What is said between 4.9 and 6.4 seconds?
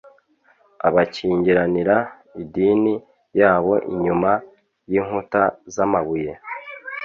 y'inkuta z'amabuye,